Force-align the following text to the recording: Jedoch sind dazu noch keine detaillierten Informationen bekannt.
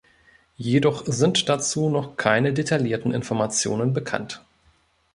Jedoch 0.57 1.03
sind 1.05 1.47
dazu 1.47 1.91
noch 1.91 2.17
keine 2.17 2.53
detaillierten 2.53 3.13
Informationen 3.13 3.93
bekannt. 3.93 4.43